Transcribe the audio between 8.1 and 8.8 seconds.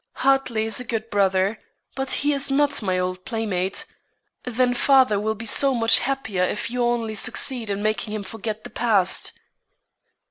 him forget the